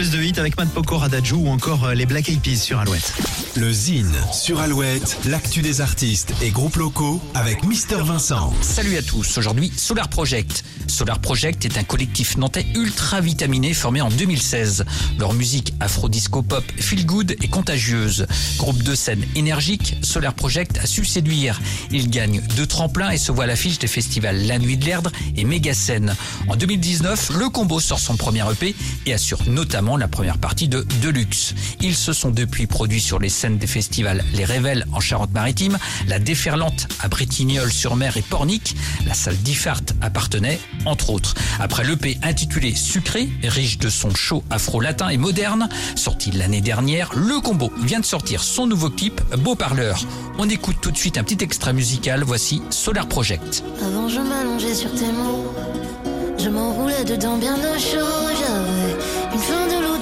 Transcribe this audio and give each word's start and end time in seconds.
plus 0.00 0.12
de 0.12 0.22
hits 0.22 0.38
avec 0.38 0.56
Matt 0.56 0.70
Pokora 0.70 1.06
Adagio 1.06 1.36
ou 1.36 1.48
encore 1.48 1.84
euh, 1.84 1.92
les 1.92 2.06
Black 2.06 2.30
Eyed 2.30 2.40
Peas 2.40 2.56
sur 2.56 2.78
Alouette. 2.78 3.12
Le 3.56 3.70
Zine 3.70 4.14
sur 4.32 4.58
Alouette, 4.58 5.18
l'actu 5.26 5.60
des 5.60 5.82
artistes 5.82 6.32
et 6.40 6.48
groupes 6.48 6.76
locaux 6.76 7.20
avec 7.34 7.64
Mister 7.64 7.98
Vincent. 8.02 8.54
Salut 8.62 8.96
à 8.96 9.02
tous, 9.02 9.36
aujourd'hui 9.36 9.70
Solar 9.76 10.08
Project. 10.08 10.64
Solar 10.86 11.18
Project 11.18 11.66
est 11.66 11.76
un 11.76 11.82
collectif 11.82 12.38
nantais 12.38 12.64
ultra 12.74 13.20
vitaminé 13.20 13.74
formé 13.74 14.00
en 14.00 14.08
2016. 14.08 14.86
Leur 15.18 15.34
musique 15.34 15.74
afro-disco 15.80 16.40
pop 16.42 16.64
feel 16.78 17.04
good 17.04 17.36
et 17.42 17.48
contagieuse. 17.48 18.26
Groupe 18.56 18.82
de 18.82 18.94
scène 18.94 19.24
énergique, 19.34 19.96
Solar 20.00 20.32
Project 20.32 20.78
a 20.78 20.86
su 20.86 21.04
séduire. 21.04 21.60
Il 21.90 22.08
gagne 22.08 22.40
deux 22.56 22.66
tremplins 22.66 23.10
et 23.10 23.18
se 23.18 23.32
voit 23.32 23.44
à 23.44 23.46
l'affiche 23.46 23.78
des 23.78 23.86
festivals 23.86 24.46
La 24.46 24.58
Nuit 24.58 24.78
de 24.78 24.86
l'Erdre 24.86 25.12
et 25.36 25.74
Scène. 25.74 26.16
En 26.48 26.56
2019, 26.56 27.32
le 27.38 27.48
combo 27.50 27.80
sort 27.80 28.00
son 28.00 28.16
premier 28.16 28.44
EP 28.50 28.74
et 29.06 29.12
assure 29.12 29.40
notamment 29.46 29.89
la 29.96 30.08
première 30.08 30.38
partie 30.38 30.68
de 30.68 30.86
Deluxe. 31.02 31.54
Ils 31.80 31.94
se 31.94 32.12
sont 32.12 32.30
depuis 32.30 32.66
produits 32.66 33.00
sur 33.00 33.18
les 33.18 33.28
scènes 33.28 33.58
des 33.58 33.66
festivals 33.66 34.24
Les 34.34 34.44
Révèles 34.44 34.86
en 34.92 35.00
Charente-Maritime, 35.00 35.78
la 36.06 36.18
Déferlante 36.18 36.88
à 37.00 37.08
Bretignolles-sur-Mer 37.08 38.16
et 38.16 38.22
Pornic, 38.22 38.76
la 39.06 39.14
salle 39.14 39.36
d'Ifart 39.36 39.82
appartenait, 40.00 40.60
entre 40.84 41.10
autres. 41.10 41.34
Après 41.58 41.84
l'EP 41.84 42.18
intitulé 42.22 42.74
Sucré, 42.74 43.28
riche 43.42 43.78
de 43.78 43.88
son 43.88 44.14
show 44.14 44.44
afro-latin 44.50 45.08
et 45.08 45.16
moderne, 45.16 45.68
sorti 45.96 46.30
l'année 46.30 46.60
dernière, 46.60 47.10
le 47.14 47.40
combo 47.40 47.72
vient 47.82 48.00
de 48.00 48.04
sortir 48.04 48.42
son 48.42 48.66
nouveau 48.66 48.90
clip 48.90 49.20
Beau 49.38 49.54
Parleur. 49.54 50.04
On 50.38 50.48
écoute 50.48 50.76
tout 50.80 50.90
de 50.90 50.98
suite 50.98 51.18
un 51.18 51.24
petit 51.24 51.42
extrait 51.44 51.72
musical, 51.72 52.22
voici 52.24 52.62
Solar 52.70 53.06
Project. 53.06 53.62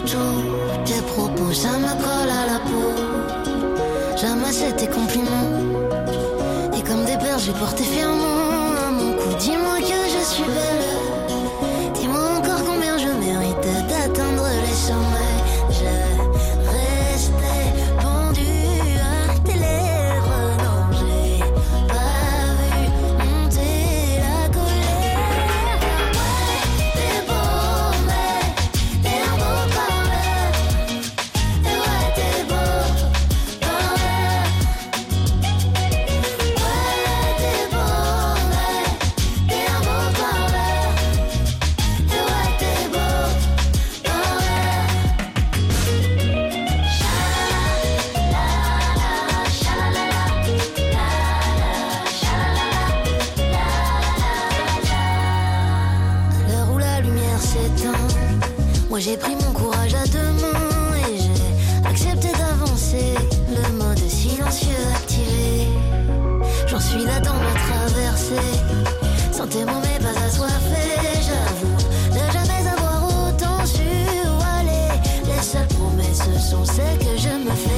Tout, 0.00 0.84
tes 0.84 1.00
propos 1.02 1.52
ça 1.52 1.72
me 1.84 1.92
colle 2.04 2.30
à 2.30 2.46
la 2.52 2.58
peau, 2.68 2.90
j'amassais 4.16 4.72
tes 4.72 4.86
compliments, 4.86 5.50
et 6.76 6.82
comme 6.82 7.04
des 7.04 7.16
perles 7.16 7.40
j'ai 7.40 7.52
porté 7.52 7.84
fièrement 7.84 8.76
à 8.86 8.90
mon 8.90 9.12
cou, 9.14 9.34
dis-moi 9.38 9.78
que 9.80 10.00
je 10.14 10.22
suis 10.32 10.44
belle, 10.44 10.89
moi 58.88 58.98
j'ai 58.98 59.16
pris 59.16 59.34
mon 59.36 59.52
courage 59.52 59.94
à 59.94 60.04
deux 60.06 60.32
mains 60.42 60.96
et 61.08 61.18
j'ai 61.18 61.88
accepté 61.88 62.28
d'avancer. 62.32 63.14
Le 63.48 63.72
mode 63.72 63.98
silencieux 63.98 64.86
activé, 64.94 65.66
j'en 66.66 66.80
suis 66.80 67.04
là 67.04 67.20
dans 67.20 67.34
ma 67.34 67.52
traversée. 67.52 68.50
Sentez 69.32 69.64
mon 69.64 69.80
mais 69.80 69.98
pas 69.98 70.18
assoiffé, 70.26 70.82
j'avoue 71.26 71.76
ne 72.10 72.32
jamais 72.32 72.68
avoir 72.70 73.04
autant 73.04 73.64
su 73.64 73.82
où 74.24 74.40
aller. 74.58 74.90
Les 75.24 75.42
seules 75.42 75.66
promesses 75.68 76.28
sont 76.50 76.64
celles 76.64 76.98
que 76.98 77.16
je 77.16 77.28
me 77.28 77.54
fais. 77.54 77.69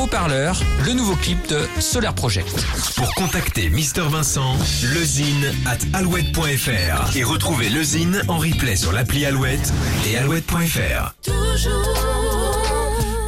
Beau 0.00 0.06
Parleur, 0.06 0.58
le 0.86 0.94
nouveau 0.94 1.14
clip 1.14 1.46
de 1.48 1.60
Solar 1.78 2.14
Project. 2.14 2.64
Pour 2.96 3.14
contacter 3.16 3.68
Mister 3.68 4.00
Vincent, 4.08 4.56
lezine 4.94 5.52
at 5.66 5.76
alouette.fr 5.92 7.14
et 7.14 7.22
retrouver 7.22 7.68
lezine 7.68 8.22
en 8.28 8.38
replay 8.38 8.76
sur 8.76 8.92
l'appli 8.92 9.26
Alouette 9.26 9.70
et 10.08 10.16
alouette.fr. 10.16 11.12
Toujours 11.22 11.98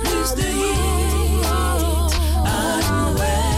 plus 0.03 0.35
de 0.35 0.49
hits, 0.49 1.45
Alouette. 2.89 3.53